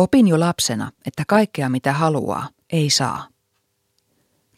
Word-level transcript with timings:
Opin 0.00 0.28
jo 0.28 0.40
lapsena, 0.40 0.92
että 1.06 1.24
kaikkea 1.28 1.68
mitä 1.68 1.92
haluaa, 1.92 2.48
ei 2.72 2.90
saa. 2.90 3.28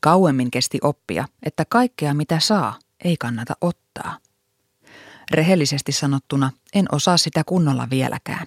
Kauemmin 0.01 0.51
kesti 0.51 0.79
oppia, 0.83 1.29
että 1.43 1.65
kaikkea 1.65 2.15
mitä 2.15 2.41
saa, 2.41 2.79
ei 3.05 3.17
kannata 3.17 3.55
ottaa. 3.61 4.19
Rehellisesti 5.31 5.93
sanottuna 5.93 6.51
en 6.75 6.87
osaa 6.93 7.17
sitä 7.17 7.45
kunnolla 7.45 7.91
vieläkään. 7.91 8.47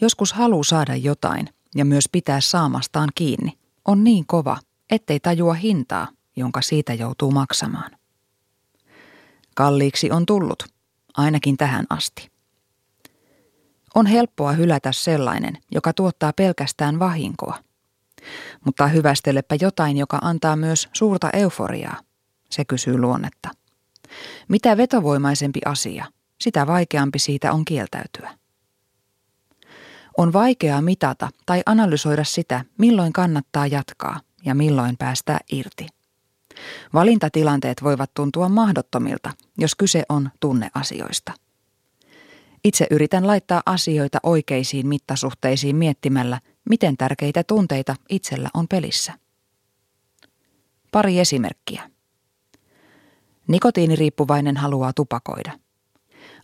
Joskus 0.00 0.32
halu 0.32 0.64
saada 0.64 0.96
jotain 0.96 1.48
ja 1.74 1.84
myös 1.84 2.04
pitää 2.12 2.40
saamastaan 2.40 3.08
kiinni 3.14 3.58
on 3.84 4.04
niin 4.04 4.26
kova, 4.26 4.58
ettei 4.90 5.20
tajua 5.20 5.54
hintaa, 5.54 6.08
jonka 6.36 6.62
siitä 6.62 6.94
joutuu 6.94 7.30
maksamaan. 7.30 7.90
Kalliiksi 9.54 10.10
on 10.10 10.26
tullut, 10.26 10.62
ainakin 11.16 11.56
tähän 11.56 11.86
asti. 11.90 12.37
On 13.94 14.06
helppoa 14.06 14.52
hylätä 14.52 14.92
sellainen, 14.92 15.58
joka 15.70 15.92
tuottaa 15.92 16.32
pelkästään 16.32 16.98
vahinkoa. 16.98 17.58
Mutta 18.64 18.86
hyvästelepä 18.86 19.56
jotain, 19.60 19.96
joka 19.96 20.18
antaa 20.22 20.56
myös 20.56 20.88
suurta 20.92 21.30
euforiaa, 21.30 22.00
se 22.50 22.64
kysyy 22.64 22.98
luonnetta. 22.98 23.48
Mitä 24.48 24.76
vetovoimaisempi 24.76 25.60
asia, 25.64 26.04
sitä 26.40 26.66
vaikeampi 26.66 27.18
siitä 27.18 27.52
on 27.52 27.64
kieltäytyä. 27.64 28.38
On 30.18 30.32
vaikeaa 30.32 30.82
mitata 30.82 31.28
tai 31.46 31.62
analysoida 31.66 32.24
sitä, 32.24 32.64
milloin 32.78 33.12
kannattaa 33.12 33.66
jatkaa 33.66 34.20
ja 34.44 34.54
milloin 34.54 34.96
päästää 34.96 35.38
irti. 35.52 35.86
Valintatilanteet 36.94 37.82
voivat 37.82 38.10
tuntua 38.14 38.48
mahdottomilta, 38.48 39.30
jos 39.58 39.74
kyse 39.74 40.02
on 40.08 40.30
tunneasioista. 40.40 41.32
Itse 42.68 42.86
yritän 42.90 43.26
laittaa 43.26 43.62
asioita 43.66 44.18
oikeisiin 44.22 44.86
mittasuhteisiin 44.88 45.76
miettimällä, 45.76 46.40
miten 46.70 46.96
tärkeitä 46.96 47.44
tunteita 47.44 47.96
itsellä 48.08 48.48
on 48.54 48.68
pelissä. 48.68 49.12
Pari 50.92 51.20
esimerkkiä. 51.20 51.90
Nikotiiniriippuvainen 53.46 54.56
haluaa 54.56 54.92
tupakoida. 54.92 55.58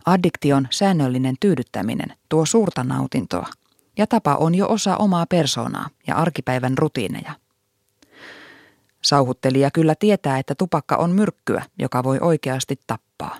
Addiktion 0.05 0.67
säännöllinen 0.71 1.35
tyydyttäminen 1.39 2.17
tuo 2.29 2.45
suurta 2.45 2.83
nautintoa, 2.83 3.47
ja 3.97 4.07
tapa 4.07 4.35
on 4.35 4.55
jo 4.55 4.69
osa 4.69 4.97
omaa 4.97 5.25
persoonaa 5.25 5.89
ja 6.07 6.15
arkipäivän 6.15 6.77
rutiineja. 6.77 7.35
Sauhuttelija 9.03 9.71
kyllä 9.71 9.95
tietää, 9.95 10.39
että 10.39 10.55
tupakka 10.55 10.95
on 10.95 11.11
myrkkyä, 11.11 11.65
joka 11.79 12.03
voi 12.03 12.17
oikeasti 12.21 12.79
tappaa. 12.87 13.37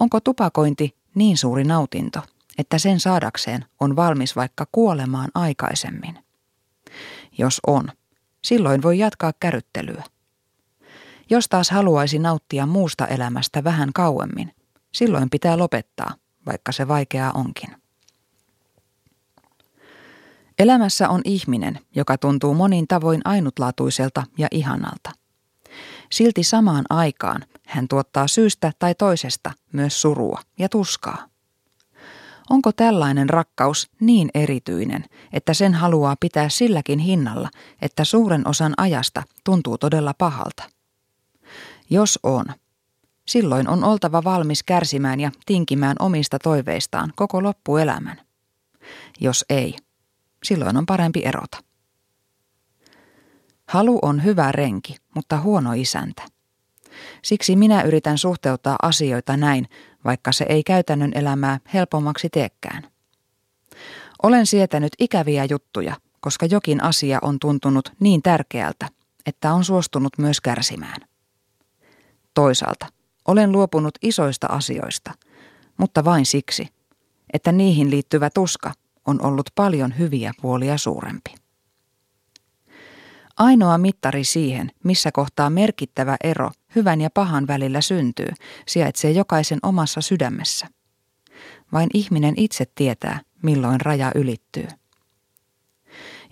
Onko 0.00 0.20
tupakointi 0.20 1.01
niin 1.14 1.36
suuri 1.36 1.64
nautinto, 1.64 2.20
että 2.58 2.78
sen 2.78 3.00
saadakseen 3.00 3.64
on 3.80 3.96
valmis 3.96 4.36
vaikka 4.36 4.66
kuolemaan 4.72 5.30
aikaisemmin? 5.34 6.18
Jos 7.38 7.60
on, 7.66 7.88
silloin 8.44 8.82
voi 8.82 8.98
jatkaa 8.98 9.32
kärryttelyä. 9.40 10.04
Jos 11.30 11.48
taas 11.48 11.70
haluaisi 11.70 12.18
nauttia 12.18 12.66
muusta 12.66 13.06
elämästä 13.06 13.64
vähän 13.64 13.90
kauemmin, 13.94 14.54
silloin 14.92 15.30
pitää 15.30 15.58
lopettaa, 15.58 16.14
vaikka 16.46 16.72
se 16.72 16.88
vaikeaa 16.88 17.32
onkin. 17.32 17.76
Elämässä 20.58 21.08
on 21.08 21.20
ihminen, 21.24 21.80
joka 21.94 22.18
tuntuu 22.18 22.54
monin 22.54 22.88
tavoin 22.88 23.20
ainutlaatuiselta 23.24 24.22
ja 24.38 24.48
ihanalta. 24.50 25.10
Silti 26.12 26.42
samaan 26.42 26.84
aikaan 26.90 27.44
hän 27.66 27.88
tuottaa 27.88 28.28
syystä 28.28 28.72
tai 28.78 28.94
toisesta 28.94 29.52
myös 29.72 30.02
surua 30.02 30.40
ja 30.58 30.68
tuskaa. 30.68 31.26
Onko 32.50 32.72
tällainen 32.72 33.30
rakkaus 33.30 33.90
niin 34.00 34.30
erityinen, 34.34 35.04
että 35.32 35.54
sen 35.54 35.74
haluaa 35.74 36.16
pitää 36.20 36.48
silläkin 36.48 36.98
hinnalla, 36.98 37.50
että 37.82 38.04
suuren 38.04 38.48
osan 38.48 38.74
ajasta 38.76 39.22
tuntuu 39.44 39.78
todella 39.78 40.14
pahalta? 40.18 40.62
Jos 41.90 42.18
on, 42.22 42.44
silloin 43.28 43.68
on 43.68 43.84
oltava 43.84 44.24
valmis 44.24 44.62
kärsimään 44.62 45.20
ja 45.20 45.30
tinkimään 45.46 45.96
omista 45.98 46.38
toiveistaan 46.38 47.12
koko 47.16 47.42
loppuelämän. 47.42 48.20
Jos 49.20 49.44
ei, 49.50 49.76
silloin 50.44 50.76
on 50.76 50.86
parempi 50.86 51.22
erota. 51.24 51.71
Halu 53.72 53.98
on 54.02 54.24
hyvä 54.24 54.52
renki, 54.52 54.96
mutta 55.14 55.40
huono 55.40 55.72
isäntä. 55.72 56.22
Siksi 57.22 57.56
minä 57.56 57.82
yritän 57.82 58.18
suhteuttaa 58.18 58.76
asioita 58.82 59.36
näin, 59.36 59.68
vaikka 60.04 60.32
se 60.32 60.46
ei 60.48 60.62
käytännön 60.62 61.12
elämää 61.14 61.60
helpommaksi 61.74 62.28
teekään. 62.30 62.82
Olen 64.22 64.46
sietänyt 64.46 64.92
ikäviä 64.98 65.44
juttuja, 65.44 65.96
koska 66.20 66.46
jokin 66.46 66.82
asia 66.82 67.18
on 67.22 67.38
tuntunut 67.38 67.92
niin 68.00 68.22
tärkeältä, 68.22 68.88
että 69.26 69.52
on 69.52 69.64
suostunut 69.64 70.18
myös 70.18 70.40
kärsimään. 70.40 71.00
Toisaalta 72.34 72.86
olen 73.28 73.52
luopunut 73.52 73.98
isoista 74.02 74.46
asioista, 74.46 75.12
mutta 75.76 76.04
vain 76.04 76.26
siksi, 76.26 76.68
että 77.32 77.52
niihin 77.52 77.90
liittyvä 77.90 78.30
tuska 78.30 78.72
on 79.06 79.22
ollut 79.22 79.50
paljon 79.54 79.98
hyviä 79.98 80.32
puolia 80.42 80.78
suurempi. 80.78 81.41
Ainoa 83.42 83.78
mittari 83.78 84.24
siihen, 84.24 84.70
missä 84.84 85.12
kohtaa 85.12 85.50
merkittävä 85.50 86.16
ero 86.24 86.50
hyvän 86.74 87.00
ja 87.00 87.10
pahan 87.14 87.46
välillä 87.46 87.80
syntyy, 87.80 88.28
sijaitsee 88.68 89.10
jokaisen 89.10 89.58
omassa 89.62 90.00
sydämessä. 90.00 90.66
Vain 91.72 91.88
ihminen 91.94 92.34
itse 92.36 92.64
tietää, 92.74 93.20
milloin 93.42 93.80
raja 93.80 94.12
ylittyy. 94.14 94.68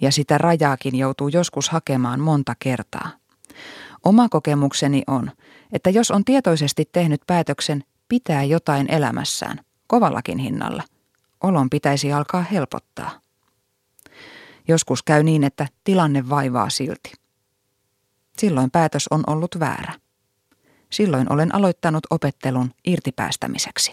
Ja 0.00 0.12
sitä 0.12 0.38
rajaakin 0.38 0.94
joutuu 0.94 1.28
joskus 1.28 1.69
hakemaan 1.69 2.21
monta 2.21 2.54
kertaa. 2.59 3.10
Oma 4.04 4.28
kokemukseni 4.28 5.03
on, 5.06 5.31
että 5.72 5.91
jos 5.91 6.10
on 6.10 6.25
tietoisesti 6.25 6.88
tehnyt 6.92 7.21
päätöksen 7.27 7.84
pitää 8.09 8.44
jotain 8.44 8.92
elämässään, 8.92 9.60
kovallakin 9.87 10.38
hinnalla, 10.38 10.82
olon 11.42 11.71
pitäisi 11.71 12.12
alkaa 12.12 12.42
helpottaa. 12.42 13.29
Joskus 14.69 15.03
käy 15.03 15.22
niin, 15.22 15.44
että 15.44 15.66
tilanne 15.84 16.28
vaivaa 16.28 16.71
silti. 16.71 17.12
Silloin 18.38 18.71
päätös 18.71 19.09
on 19.10 19.25
ollut 19.26 19.56
väärä. 19.60 19.93
Silloin 20.91 21.32
olen 21.32 21.54
aloittanut 21.54 22.06
opettelun 22.10 22.75
irtipäästämiseksi. 22.84 23.93